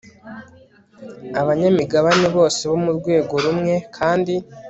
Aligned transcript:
abanyamigabane 1.41 2.27
bose 2.35 2.61
bo 2.69 2.77
mu 2.83 2.91
rwego 2.97 3.33
rumwe 3.43 3.73
kandi 3.97 4.33